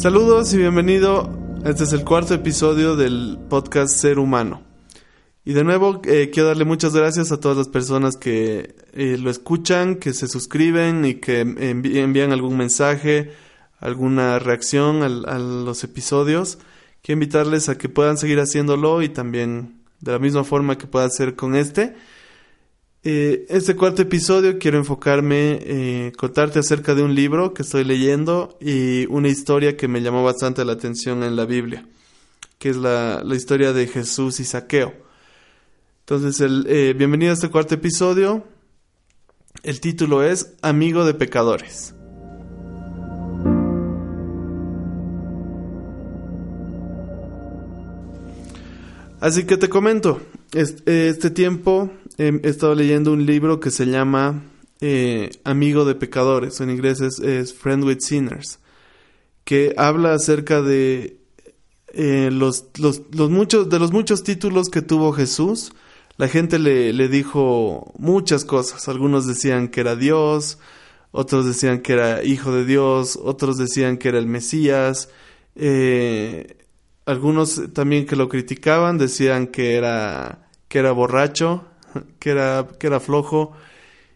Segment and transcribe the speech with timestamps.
[0.00, 1.28] Saludos y bienvenido.
[1.62, 4.62] Este es el cuarto episodio del podcast Ser Humano.
[5.44, 9.28] Y de nuevo eh, quiero darle muchas gracias a todas las personas que eh, lo
[9.28, 13.32] escuchan, que se suscriben y que envían algún mensaje,
[13.78, 16.56] alguna reacción a los episodios.
[17.02, 21.04] Quiero invitarles a que puedan seguir haciéndolo y también de la misma forma que pueda
[21.04, 21.94] hacer con este.
[23.02, 28.58] Eh, este cuarto episodio quiero enfocarme, eh, contarte acerca de un libro que estoy leyendo
[28.60, 31.88] y una historia que me llamó bastante la atención en la Biblia,
[32.58, 34.92] que es la, historia de Jesús y Saqueo.
[36.00, 38.44] Entonces, eh, bienvenido a este cuarto episodio.
[39.62, 41.94] El título es Amigo de Pecadores.
[49.20, 50.20] Así que te comento,
[50.52, 54.42] este tiempo he estado leyendo un libro que se llama
[54.80, 58.58] eh, Amigo de Pecadores, en inglés es, Friend with Sinners,
[59.44, 61.18] que habla acerca de
[61.92, 65.72] eh, los, los, muchos, de los muchos títulos que tuvo Jesús.
[66.16, 68.88] La gente le, le dijo muchas cosas.
[68.88, 70.58] Algunos decían que era Dios,
[71.12, 75.08] otros decían que era hijo de Dios, otros decían que era el Mesías.
[75.56, 76.56] Eh,
[77.10, 81.64] algunos también que lo criticaban decían que era, que era borracho,
[82.18, 83.52] que era, que era flojo,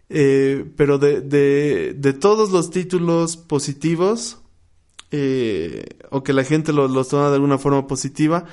[0.08, 4.38] eh, pero de, de, todos los títulos positivos,
[5.10, 8.44] eh, o que la gente los lo toma de alguna forma positiva,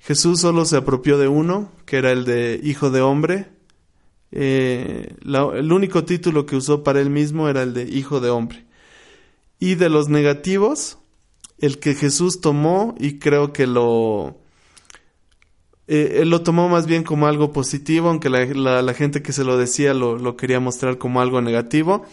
[0.00, 3.46] Jesús solo se apropió de uno, que era el de hijo de hombre.
[4.32, 8.66] Eh, el único título que usó para él mismo era el de hijo de hombre.
[9.60, 10.98] Y de los negativos,
[11.58, 14.38] el que Jesús tomó y creo que lo...
[15.86, 19.58] Eh, él lo tomó más bien como algo positivo, aunque la, gente que se lo
[19.58, 22.04] decía lo, quería mostrar como algo negativo.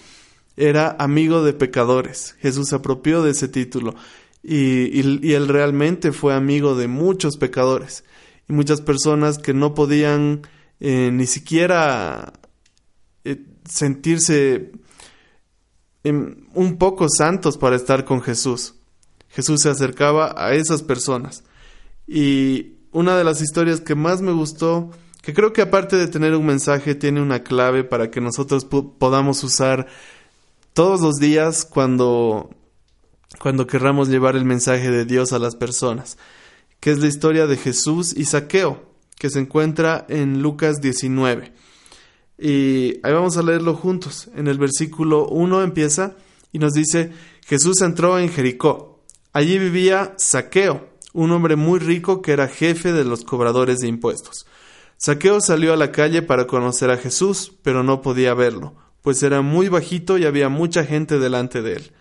[0.58, 2.36] Era amigo de pecadores.
[2.42, 3.95] Jesús se apropió de ese título.
[4.44, 5.00] Y,
[5.34, 8.03] él realmente fue amigo de muchos pecadores.
[8.50, 10.41] Y muchas personas que no podían
[10.81, 12.34] eh, ni siquiera
[13.24, 13.38] eh,
[13.69, 14.72] sentirse
[16.03, 18.81] em, un poco santos para estar con Jesús.
[19.31, 21.44] Jesús se acercaba a esas personas.
[22.08, 26.36] Y una de las historias que más me gustó, que creo que aparte de tener
[26.36, 29.88] un mensaje, tiene una clave para que nosotros podamos usar
[30.74, 32.50] todos los días cuando,
[33.40, 36.18] cuando querramos llevar el mensaje de Dios a las personas,
[36.80, 38.84] que es la historia de Jesús y Saqueo,
[39.18, 41.53] que se encuentra en Lucas 19.
[42.40, 44.30] Y ahí vamos a leerlo juntos.
[44.36, 46.16] En el versículo 1 empieza
[46.52, 47.12] y nos dice,
[47.46, 48.91] Jesús entró en Jericó
[49.34, 54.46] Allí vivía Saqueo, un hombre muy rico que era jefe de los cobradores de impuestos.
[54.97, 59.42] Saqueo salió a la calle para conocer a Jesús, pero no podía verlo, pues era
[59.42, 61.92] muy bajito y había mucha gente delante de él.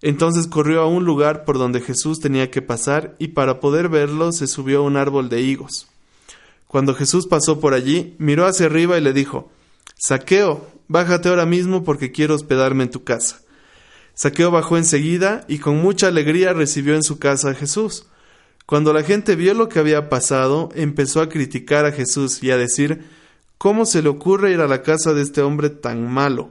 [0.00, 4.32] Entonces corrió a un lugar por donde Jesús tenía que pasar y para poder verlo
[4.32, 5.86] se subió a un árbol de higos.
[6.66, 9.50] Cuando Jesús pasó por allí, miró hacia arriba y le dijo
[9.96, 13.43] Saqueo, bájate ahora mismo porque quiero hospedarme en tu casa.
[14.14, 18.06] Saqueo bajó enseguida y con mucha alegría recibió en su casa a Jesús.
[18.66, 22.56] Cuando la gente vio lo que había pasado, empezó a criticar a Jesús y a
[22.56, 23.04] decir
[23.58, 26.50] ¿Cómo se le ocurre ir a la casa de este hombre tan malo?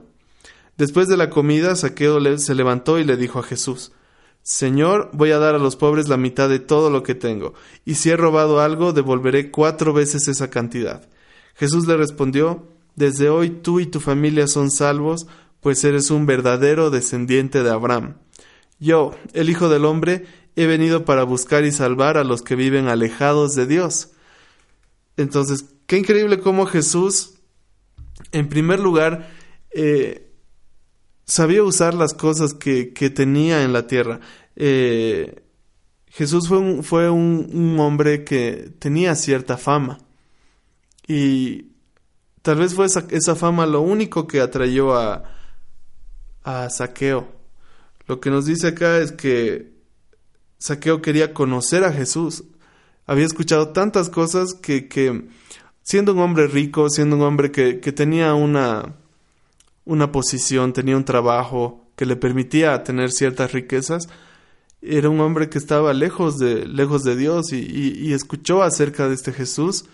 [0.76, 3.92] Después de la comida, Saqueo se levantó y le dijo a Jesús
[4.42, 7.54] Señor, voy a dar a los pobres la mitad de todo lo que tengo,
[7.86, 11.08] y si he robado algo, devolveré cuatro veces esa cantidad.
[11.54, 15.26] Jesús le respondió Desde hoy tú y tu familia son salvos,
[15.64, 18.18] pues eres un verdadero descendiente de Abraham.
[18.78, 20.26] Yo, el Hijo del Hombre,
[20.56, 24.10] he venido para buscar y salvar a los que viven alejados de Dios.
[25.16, 27.36] Entonces, qué increíble cómo Jesús,
[28.30, 29.30] en primer lugar,
[29.70, 30.30] eh,
[31.24, 34.20] sabía usar las cosas que, tenía en la tierra.
[34.56, 35.44] Eh,
[36.08, 39.96] Jesús fue, un, fue un, hombre que tenía cierta fama.
[41.08, 41.68] Y
[42.42, 45.30] tal vez fue esa, esa fama lo único que atrayó a,
[46.44, 47.28] a Saqueo.
[48.06, 49.72] Lo que nos dice acá es que
[50.58, 52.44] Saqueo quería conocer a Jesús.
[53.06, 55.28] Había escuchado tantas cosas que, que
[55.82, 58.94] siendo un hombre rico, siendo un hombre que, que tenía una,
[59.84, 64.08] una posición, tenía un trabajo que le permitía tener ciertas riquezas,
[64.82, 69.14] era un hombre que estaba lejos de, lejos de Dios y, y, escuchó acerca de
[69.14, 69.86] este Jesús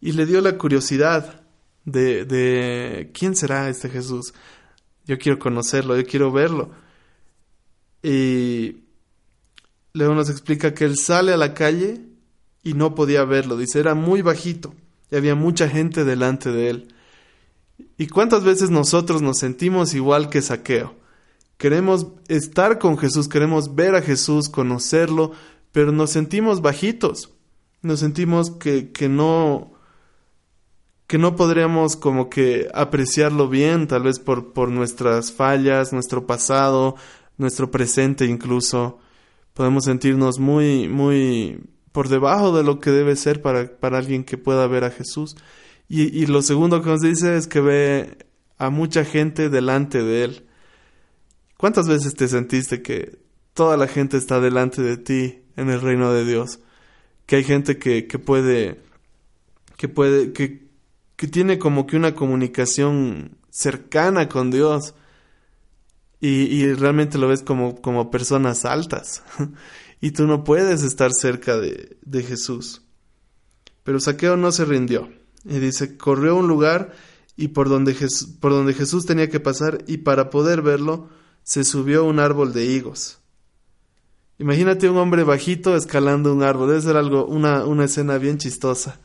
[0.00, 1.42] y le dio la curiosidad
[1.84, 4.32] de, de quién será este Jesús.
[5.08, 6.70] Yo quiero conocerlo, yo quiero verlo.
[8.00, 8.84] Y
[9.92, 12.00] luego nos explica que él sale a la calle
[12.62, 13.56] y no podía verlo.
[13.56, 14.72] Dice, era muy bajito
[15.10, 16.94] y había mucha gente delante de él.
[17.96, 20.98] ¿Y cuántas veces nosotros nos sentimos igual que Saqueo?
[21.58, 25.32] queremos estar con Jesús, queremos ver a Jesús, conocerlo,
[25.72, 27.34] pero nos sentimos bajitos,
[27.82, 29.72] nos sentimos que, que no
[31.08, 36.96] que no podríamos como que apreciarlo bien, tal vez por, por nuestras fallas, nuestro pasado,
[37.38, 38.98] nuestro presente incluso.
[39.54, 41.60] Podemos sentirnos muy, muy
[41.92, 45.34] por debajo de lo que debe ser para, para alguien que pueda ver a Jesús.
[45.88, 48.18] Y, y lo segundo que nos dice es que ve
[48.58, 50.46] a mucha gente delante de Él.
[51.56, 53.18] ¿Cuántas veces te sentiste que
[53.54, 56.60] toda la gente está delante de ti en el reino de Dios?
[57.24, 58.82] Que hay gente que, que puede,
[59.78, 60.67] que puede, que,
[61.18, 64.94] que tiene como que una comunicación cercana con Dios
[66.20, 69.24] y, realmente lo ves como, como personas altas
[70.00, 72.82] y tú no puedes estar cerca de, de Jesús.
[73.82, 75.08] Pero Saqueo no se rindió
[75.44, 76.92] y dice, corrió a un lugar
[77.36, 81.08] y por donde, Jesús, por donde Jesús tenía que pasar y para poder verlo
[81.42, 83.18] se subió a un árbol de higos.
[84.38, 89.00] Imagínate un hombre bajito escalando un árbol, debe ser algo, una, una escena bien chistosa.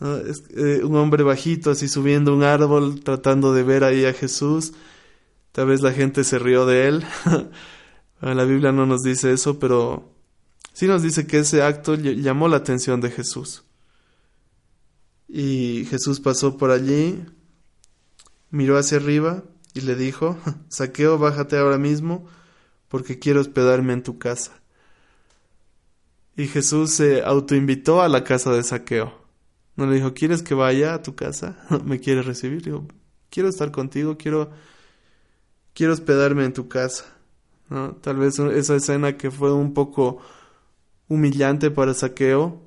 [0.00, 4.72] Es, eh, un hombre bajito así subiendo un árbol tratando de ver ahí a Jesús.
[5.52, 7.04] Tal vez la gente se rió de él.
[8.20, 10.12] la Biblia no nos dice eso, pero
[10.72, 13.64] sí nos dice que ese acto llamó la atención de Jesús.
[15.28, 17.24] Y Jesús pasó por allí,
[18.50, 20.36] miró hacia arriba y le dijo,
[20.68, 22.26] Saqueo, bájate ahora mismo,
[22.88, 24.52] porque quiero hospedarme en tu casa.
[26.36, 29.21] Y Jesús se autoinvitó a la casa de Saqueo.
[29.76, 31.58] No le dijo, ¿quieres que vaya a tu casa?
[31.84, 32.62] ¿Me quieres recibir?
[32.62, 32.86] Dijo,
[33.30, 34.50] quiero estar contigo, quiero,
[35.74, 37.16] quiero hospedarme en tu casa.
[37.70, 37.94] ¿No?
[37.96, 40.18] Tal vez esa escena que fue un poco
[41.08, 42.60] humillante para Saqueo,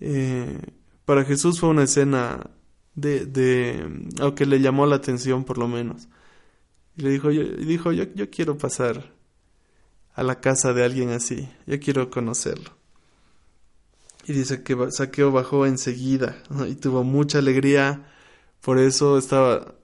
[0.00, 0.58] eh,
[1.04, 2.50] para Jesús fue una escena
[2.94, 6.08] de, de, aunque le llamó la atención por lo menos.
[6.96, 9.12] Y le dijo, dijo yo, yo quiero pasar
[10.14, 12.81] a la casa de alguien así, yo quiero conocerlo.
[14.24, 16.36] Y dice que Saqueo bajó enseguida
[16.68, 18.06] y tuvo mucha alegría,
[18.60, 19.74] por eso estaba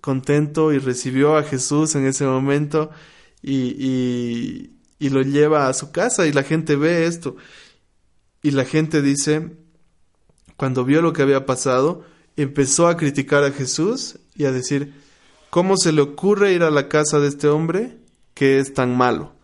[0.00, 2.90] contento y recibió a Jesús en ese momento
[3.42, 7.36] y, y, y lo lleva a su casa y la gente ve esto.
[8.42, 9.56] Y la gente dice,
[10.56, 12.04] cuando vio lo que había pasado,
[12.36, 14.94] empezó a criticar a Jesús y a decir,
[15.50, 17.98] ¿cómo se le ocurre ir a la casa de este hombre
[18.34, 19.35] que es tan malo?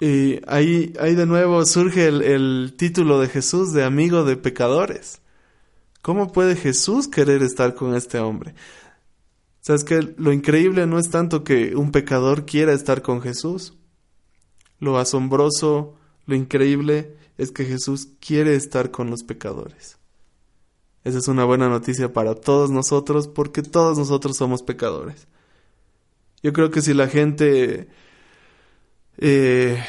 [0.00, 5.20] Y ahí, ahí de nuevo surge el, el título de Jesús de amigo de pecadores.
[6.02, 8.54] ¿Cómo puede Jesús querer estar con este hombre?
[9.60, 13.74] Sabes que lo increíble no es tanto que un pecador quiera estar con Jesús.
[14.78, 15.96] Lo asombroso,
[16.26, 19.98] lo increíble es que Jesús quiere estar con los pecadores.
[21.02, 25.26] Esa es una buena noticia para todos nosotros porque todos nosotros somos pecadores.
[26.42, 27.88] Yo creo que si la gente
[29.18, 29.82] eh,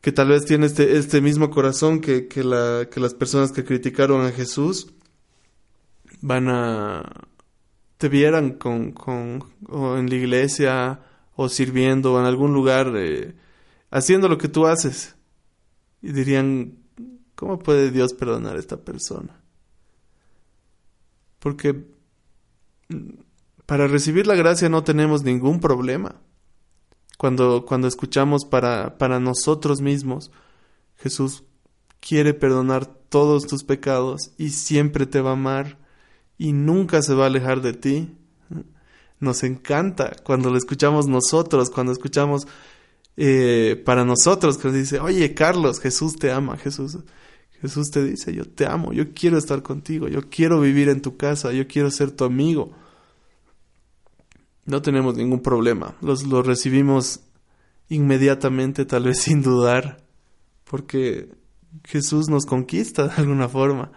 [0.00, 3.64] que tal vez tiene este, este mismo corazón que, que, la, que las personas que
[3.64, 4.92] criticaron a Jesús
[6.20, 7.28] van a
[7.98, 11.00] te vieran con, con o en la iglesia
[11.36, 13.34] o sirviendo o en algún lugar eh,
[13.90, 15.14] haciendo lo que tú haces
[16.00, 16.78] y dirían
[17.36, 19.40] ¿cómo puede Dios perdonar a esta persona?
[21.38, 21.84] Porque
[23.66, 26.20] para recibir la gracia no tenemos ningún problema
[27.22, 30.32] cuando, cuando escuchamos para, para nosotros mismos,
[30.96, 31.44] Jesús
[32.00, 35.78] quiere perdonar todos tus pecados y siempre te va a amar
[36.36, 38.12] y nunca se va a alejar de ti.
[39.20, 42.48] Nos encanta cuando lo escuchamos nosotros, cuando escuchamos
[43.16, 46.98] eh, para nosotros, que nos dice, oye Carlos, Jesús te ama, Jesús.
[47.60, 51.16] Jesús te dice, yo te amo, yo quiero estar contigo, yo quiero vivir en tu
[51.16, 52.72] casa, yo quiero ser tu amigo
[54.64, 55.96] no tenemos ningún problema.
[56.00, 57.20] Los, los recibimos
[57.88, 60.04] inmediatamente, tal vez sin dudar,
[60.64, 61.30] porque
[61.84, 63.92] Jesús nos conquista de alguna forma.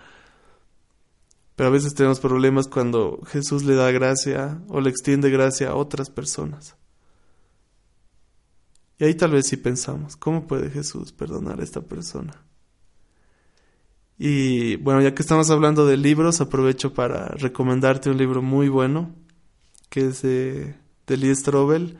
[1.55, 5.75] Pero a veces tenemos problemas cuando Jesús le da gracia o le extiende gracia a
[5.75, 6.75] otras personas.
[8.97, 12.45] Y ahí tal vez sí pensamos, ¿cómo puede Jesús perdonar a esta persona?
[14.17, 19.13] Y bueno, ya que estamos hablando de libros, aprovecho para recomendarte un libro muy bueno
[19.95, 20.75] que es de,
[21.07, 21.97] de Lee Strobel,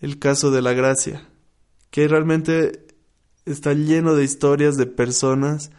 [0.00, 1.28] El caso de la gracia,
[1.90, 2.86] que realmente
[3.46, 5.72] está lleno de historias de personas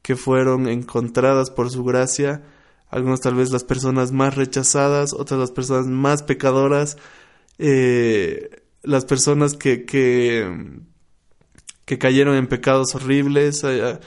[0.00, 2.42] que fueron encontradas por su gracia,
[2.88, 6.96] algunos tal vez las personas más rechazadas, otras las personas más pecadoras,
[7.58, 10.80] eh, las personas que, que,
[11.84, 13.62] que, cayeron en pecados horribles.
[13.64, 14.00] Eh,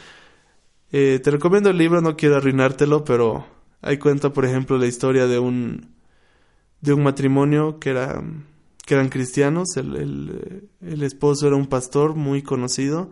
[0.92, 3.46] eh, te recomiendo el libro, no quiero arruinártelo, pero
[3.84, 5.95] ahí cuenta, por ejemplo, la historia de un,
[6.82, 8.22] de un matrimonio que era
[8.86, 13.12] que eran cristianos, el, esposo era un pastor muy conocido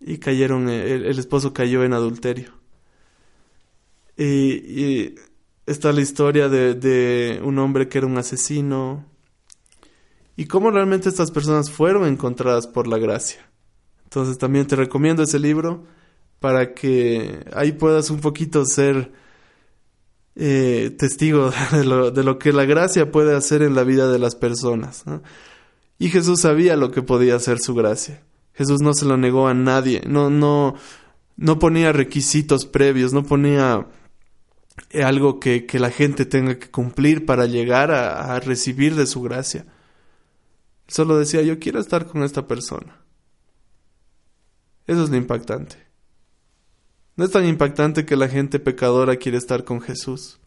[0.00, 2.52] y cayeron, el, esposo cayó en adulterio.
[4.16, 5.16] Y,
[5.66, 9.04] está la historia de, de, un hombre que era un asesino
[10.36, 13.50] y cómo realmente estas personas fueron encontradas por la gracia.
[14.04, 15.84] Entonces también te recomiendo ese libro
[16.38, 19.10] para que ahí puedas un poquito ser
[20.36, 24.18] eh, testigo de lo, de lo, que la gracia puede hacer en la vida de
[24.18, 25.04] las personas.
[25.98, 28.22] Y Jesús sabía lo que podía hacer su gracia.
[28.52, 30.76] Jesús no se lo negó a nadie, no, no,
[31.36, 33.86] no ponía requisitos previos, no ponía
[35.02, 39.20] algo que, que la gente tenga que cumplir para llegar a, a recibir de su
[39.22, 39.66] gracia.
[40.86, 42.98] Solo decía, yo quiero estar con esta persona.
[44.86, 45.85] Eso es lo impactante.
[47.16, 50.38] No es tan impactante que la gente pecadora quiere estar con Jesús.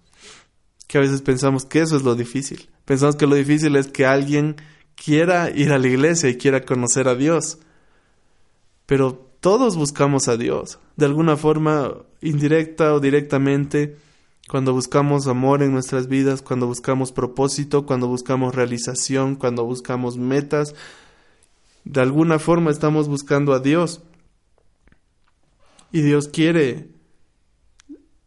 [0.87, 2.69] Que a veces pensamos que eso es lo difícil.
[2.85, 4.55] Pensamos que lo difícil es que alguien
[4.95, 7.59] quiera ir a la iglesia y quiera conocer a Dios.
[8.85, 10.79] Pero todos buscamos a Dios.
[10.95, 13.97] De alguna forma, indirecta o directamente,
[14.49, 20.75] cuando buscamos amor en nuestras vidas, cuando buscamos propósito, cuando buscamos realización, cuando buscamos metas,
[21.83, 24.01] de alguna forma estamos buscando a Dios.
[25.91, 26.89] Y Dios quiere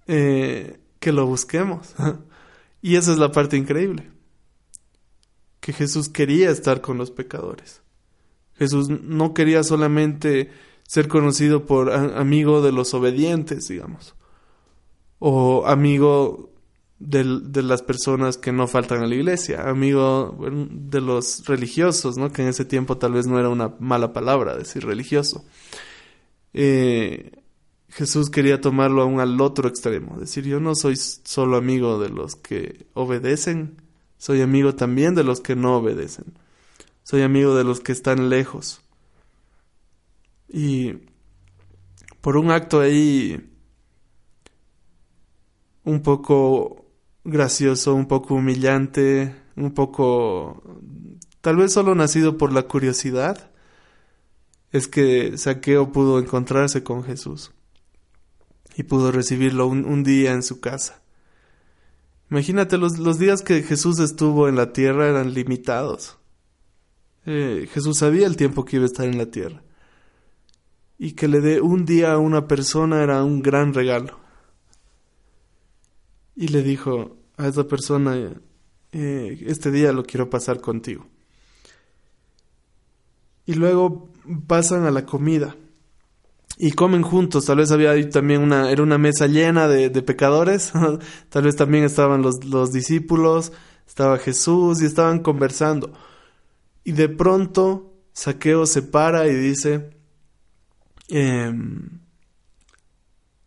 [0.07, 1.95] eh, que lo busquemos.
[2.83, 4.11] y esa es la parte increíble.
[5.61, 7.83] Que Jesús quería estar con los pecadores.
[8.54, 10.50] Jesús no quería solamente
[10.87, 14.14] ser conocido por amigo de los obedientes, digamos.
[15.19, 16.52] O amigo
[16.99, 20.37] de, de, las personas que no faltan a la iglesia, amigo
[20.71, 22.33] de los religiosos, ¿no?
[22.33, 25.45] Que en ese tiempo tal vez no era una mala palabra decir religioso.
[26.52, 27.42] Eh,
[27.93, 32.37] Jesús quería tomarlo aún al otro extremo, decir, yo no soy solo amigo de los
[32.37, 33.83] que obedecen,
[34.17, 36.25] soy amigo también de los que no obedecen,
[37.03, 38.81] soy amigo de los que están lejos.
[40.49, 41.01] Y
[42.23, 43.51] por un acto ahí
[45.85, 46.87] un poco
[47.25, 50.63] gracioso, un poco humillante, un poco
[51.43, 53.51] tal vez solo nacido por la curiosidad,
[54.71, 57.53] es que Saqueo pudo encontrarse con Jesús
[58.76, 61.02] y pudo recibirlo un, día en su casa.
[62.31, 66.19] Imagínate, los, los, días que Jesús estuvo en la tierra eran limitados.
[67.26, 69.62] Eh, Jesús sabía el tiempo que iba a estar en la tierra.
[70.99, 74.19] Y que le dé un día a una persona era un gran regalo.
[76.35, 78.17] Y le dijo a esa persona,
[78.93, 81.07] eh, este día lo quiero pasar contigo.
[83.45, 84.09] Y luego
[84.47, 85.57] pasan a la comida
[86.62, 87.47] y comen juntos.
[87.47, 90.73] Tal vez había también una, era una mesa llena de, pecadores.
[91.28, 93.52] Tal vez también estaban los, los, discípulos,
[93.85, 95.92] estaba Jesús y estaban conversando.
[96.85, 99.90] Y de pronto Saqueo se para y dice,
[101.09, 101.99] em,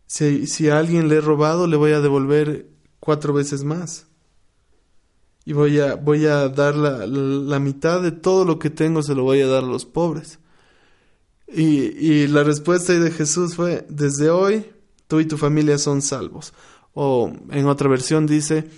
[0.06, 2.68] si, si, a alguien le he robado, le voy a devolver
[3.00, 4.08] cuatro veces más.
[5.46, 9.14] Y voy a, voy a dar la, la mitad de todo lo que tengo, se
[9.14, 10.38] lo voy a dar a los pobres.
[11.48, 14.66] Y, la respuesta de Jesús fue, desde hoy
[15.06, 16.52] tú y tu familia son salvos.
[16.92, 18.68] O en otra versión dice,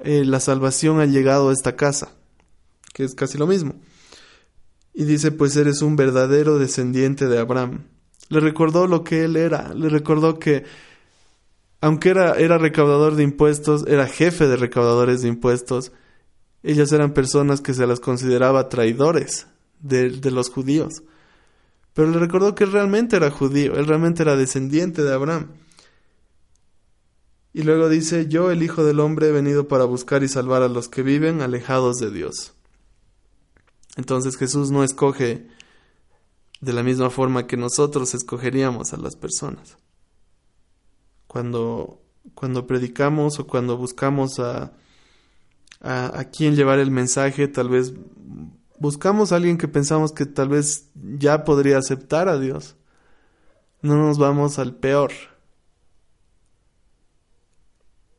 [0.00, 2.12] eh, la salvación ha llegado a esta casa,
[2.92, 3.74] que es casi lo mismo.
[4.92, 7.86] Y dice, pues eres un verdadero descendiente de Abraham.
[8.28, 10.64] Le recordó lo que él era, le recordó que
[11.80, 15.92] aunque era, era recaudador de impuestos, era jefe de recaudadores de impuestos,
[16.62, 19.46] ellas eran personas que se las consideraba traidores
[19.80, 21.02] de, de los judíos.
[21.94, 25.48] Pero le recordó que él realmente era judío, él realmente era descendiente de Abraham.
[27.52, 30.68] Y luego dice, yo el Hijo del Hombre he venido para buscar y salvar a
[30.68, 32.54] los que viven alejados de Dios.
[33.96, 35.48] Entonces Jesús no escoge
[36.60, 39.78] de la misma forma que nosotros escogeríamos a las personas.
[41.26, 42.00] Cuando,
[42.34, 44.72] cuando predicamos o cuando buscamos a,
[45.80, 47.94] a, a quién llevar el mensaje, tal vez
[48.80, 52.74] buscamos a alguien que pensamos que tal vez ya podría aceptar a Dios.
[53.82, 55.12] No nos vamos al peor.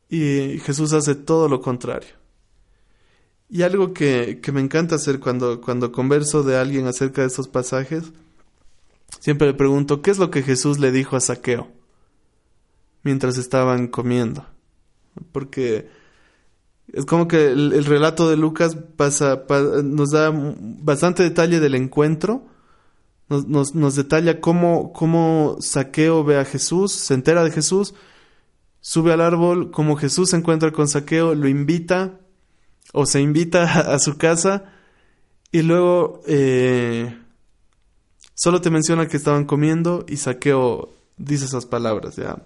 [0.08, 2.10] Y Jesús hace todo lo contrario.
[3.50, 7.48] Y algo que, que, me encanta hacer cuando, cuando converso de alguien acerca de estos
[7.48, 8.12] pasajes,
[9.20, 11.70] siempre le pregunto, ¿qué es lo que Jesús le dijo a Saqueo
[13.02, 14.46] mientras estaban comiendo?
[15.32, 15.90] Porque
[16.92, 19.44] es como que el, relato de Lucas pasa,
[19.82, 22.46] nos da bastante detalle del encuentro.
[23.28, 27.94] Nos, nos, detalla cómo, cómo Saqueo ve a Jesús, se entera de Jesús,
[28.80, 32.20] sube al árbol, como Jesús se encuentra con Saqueo, lo invita
[32.92, 33.62] o se invita
[33.94, 34.70] a, su casa
[35.50, 37.18] Y luego eh,
[38.34, 42.36] solo te menciona que estaban comiendo y Saqueo dice esas palabras, ya.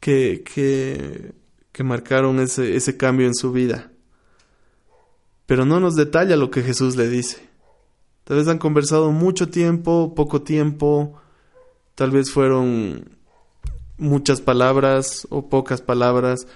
[0.00, 1.32] Que, que,
[1.72, 3.90] que marcaron ese, ese cambio en su vida.
[5.46, 7.48] Pero no nos detalla lo que Jesús le dice.
[8.24, 11.20] Tal vez han conversado mucho tiempo, poco tiempo,
[11.94, 13.18] tal vez fueron
[13.98, 16.46] muchas palabras o pocas palabras,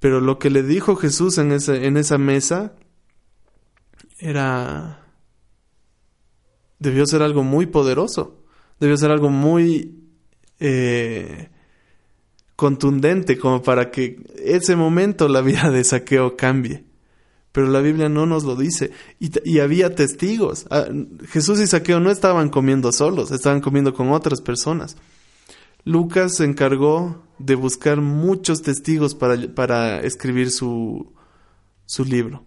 [0.00, 2.74] pero lo que le dijo Jesús en, ese, en esa mesa
[4.18, 5.04] era...
[6.78, 8.44] debió ser algo muy poderoso,
[8.78, 10.04] debió ser algo muy
[10.60, 11.50] eh,
[12.56, 16.84] contundente como para que ese momento la vida de saqueo cambie.
[17.52, 18.90] Pero la Biblia no nos lo dice.
[19.18, 20.66] Y, había testigos.
[20.70, 20.88] Ah,
[21.28, 24.98] Jesús y Saqueo no estaban comiendo solos, estaban comiendo con otras personas.
[25.82, 31.14] Lucas se encargó de buscar muchos testigos para, para escribir su,
[31.86, 32.44] su libro.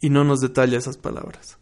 [0.00, 1.58] Y no nos detalla esas palabras.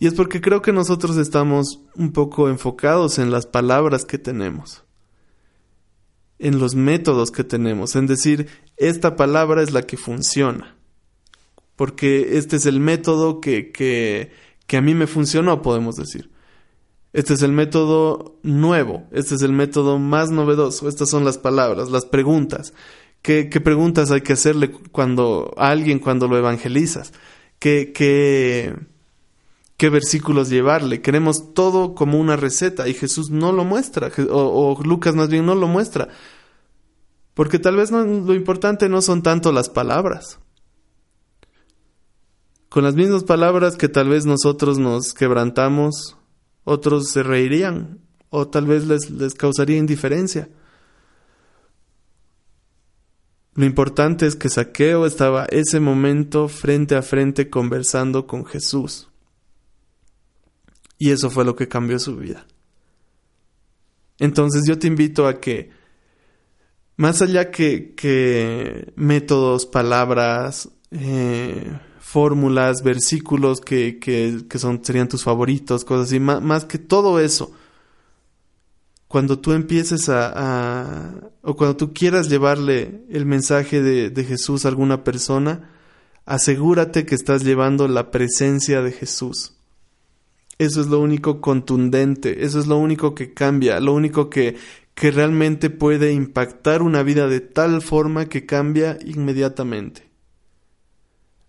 [0.00, 4.82] Y es porque creo que nosotros estamos un poco enfocados en las palabras que tenemos,
[6.38, 10.76] en los métodos que tenemos, en decir, esta palabra es la que funciona,
[11.76, 14.32] porque este es el método que, que,
[14.66, 16.30] que a mí me funcionó, podemos decir.
[17.12, 21.88] Este es el método nuevo, este es el método más novedoso, estas son las palabras,
[21.88, 22.74] las preguntas.
[23.22, 27.12] ¿Qué, qué preguntas hay que hacerle cuando, a alguien cuando lo evangelizas?
[27.60, 28.74] ¿Qué, qué,
[29.76, 31.02] qué versículos llevarle?
[31.02, 35.54] Queremos todo como una receta y Jesús no lo muestra, o, Lucas más bien no
[35.54, 36.08] lo muestra.
[37.34, 40.38] Porque tal vez lo importante no son tanto las palabras.
[42.68, 46.16] Con las mismas palabras que tal vez nosotros nos quebrantamos,
[46.64, 48.00] otros se reirían
[48.30, 50.48] o tal vez les, les causaría indiferencia.
[53.54, 59.08] Lo importante es que Saqueo estaba ese momento frente a frente conversando con Jesús.
[60.98, 62.46] Y eso fue lo que cambió su vida.
[64.18, 65.70] Entonces yo te invito a que,
[66.96, 75.24] más allá que, que métodos, palabras, eh, fórmulas, versículos que, que, que, son, serían tus
[75.24, 77.52] favoritos, cosas así, más, más que todo eso.
[79.08, 84.64] Cuando tú empieces a, a, o cuando tú quieras llevarle el mensaje de, de Jesús
[84.64, 85.70] a alguna persona,
[86.24, 89.54] asegúrate que estás llevando la presencia de Jesús.
[90.58, 94.56] Eso es lo único contundente, eso es lo único que cambia, lo único que,
[94.94, 100.08] que realmente puede impactar una vida de tal forma que cambia inmediatamente.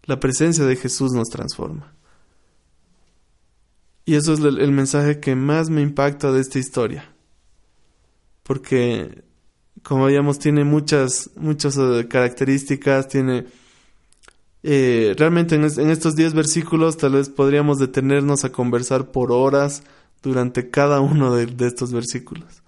[0.03, 1.95] La presencia de Jesús nos transforma.
[4.05, 7.11] Y eso es el, mensaje que más me impacta de esta historia.
[8.43, 9.23] Porque,
[9.81, 13.45] como veíamos, tiene muchas, muchas eh, características, tiene...
[14.67, 19.83] Eh, realmente en, estos 10 versículos tal vez podríamos detenernos a conversar por horas
[20.23, 22.63] durante cada uno de, estos versículos.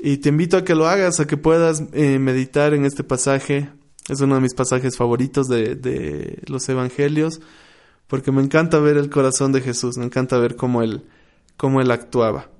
[0.00, 3.70] Y te invito a que lo hagas, a que puedas eh, meditar en este pasaje,
[4.08, 7.40] es uno de mis pasajes favoritos de, de, los evangelios,
[8.08, 11.04] porque me encanta ver el corazón de Jesús, me encanta ver cómo él,
[11.56, 12.50] cómo él actuaba.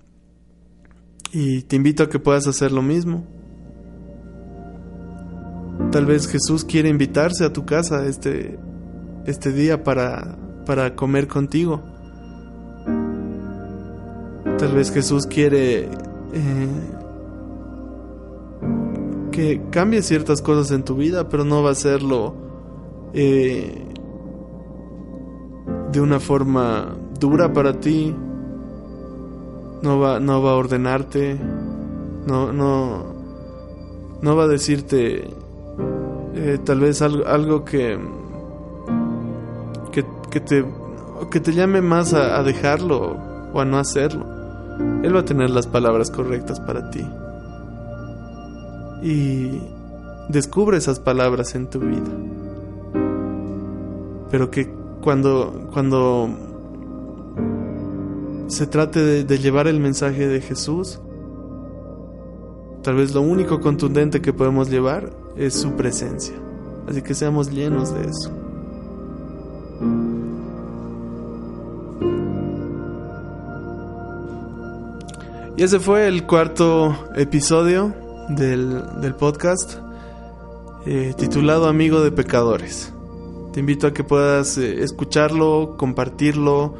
[1.32, 3.26] Y te invito a que puedas hacer lo mismo.
[5.90, 8.58] Tal vez Jesús quiere invitarse a tu casa este,
[9.24, 10.36] este día para,
[10.66, 11.82] para comer contigo.
[14.58, 16.68] Tal vez Jesús quiere eh,
[19.32, 22.34] que cambie ciertas cosas en tu vida, pero no va a hacerlo
[23.14, 23.86] eh,
[25.92, 28.14] de una forma dura para ti.
[29.82, 31.38] No va, no va a ordenarte.
[32.26, 33.14] No, no,
[34.20, 35.28] no va a decirte
[36.34, 37.98] eh, tal vez algo, algo que,
[39.92, 40.64] que, te,
[41.30, 43.16] que te llame más a dejarlo
[43.52, 44.26] o a no hacerlo.
[45.02, 47.04] Él va a tener las palabras correctas para ti
[49.02, 49.60] y
[50.28, 52.10] descubre esas palabras en tu vida.
[54.30, 54.68] Pero que
[55.00, 56.28] cuando, cuando
[58.48, 61.00] se trate de, llevar el mensaje de Jesús,
[62.82, 66.35] tal vez lo único contundente que podemos llevar es su presencia.
[66.88, 68.33] Así que seamos llenos de eso.
[75.57, 77.92] Y ese fue el cuarto episodio
[78.29, 79.79] del, podcast
[80.87, 82.92] eh, titulado Amigo de Pecadores.
[83.53, 86.74] Te invito a que puedas eh, escucharlo, compartirlo.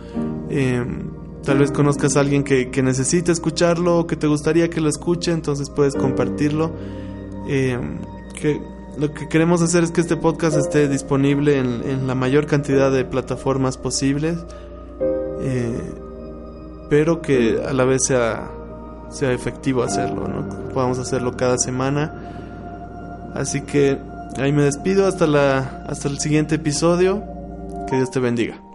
[0.49, 1.11] Em,
[1.43, 5.33] tal vez conozcas a alguien que, que necesite escucharlo que te gustaría que lo escuche,
[5.33, 6.71] entonces puedes compartirlo.
[8.41, 8.61] Que
[8.99, 13.05] lo que queremos hacer es que este podcast esté disponible en, la mayor cantidad de
[13.05, 14.39] plataformas posibles,
[15.41, 15.93] eh,
[16.91, 18.51] pero que a la vez sea,
[19.11, 20.71] sea efectivo hacerlo, ¿no?
[20.73, 23.31] Podamos hacerlo cada semana.
[23.35, 23.99] Así que
[24.37, 27.23] ahí me despido hasta, la, hasta el siguiente episodio.
[27.89, 28.68] Que Dios te bendiga.